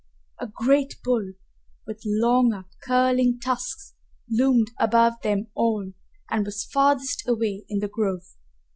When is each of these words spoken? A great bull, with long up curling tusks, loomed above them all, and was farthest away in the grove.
A 0.39 0.47
great 0.47 0.95
bull, 1.03 1.33
with 1.85 2.01
long 2.03 2.53
up 2.53 2.65
curling 2.83 3.39
tusks, 3.39 3.93
loomed 4.27 4.71
above 4.79 5.13
them 5.21 5.45
all, 5.53 5.93
and 6.31 6.43
was 6.43 6.63
farthest 6.65 7.21
away 7.27 7.65
in 7.69 7.77
the 7.81 7.87
grove. 7.87 8.25